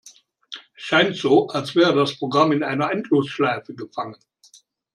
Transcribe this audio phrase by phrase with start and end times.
[0.73, 4.17] Scheint so, als wäre das Programm in einer Endlosschleife gefangen.